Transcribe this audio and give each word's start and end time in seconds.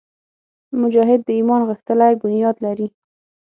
مجاهد 0.81 1.19
د 1.23 1.29
ایمان 1.37 1.61
غښتلی 1.69 2.13
بنیاد 2.21 2.55
لري. 2.65 2.87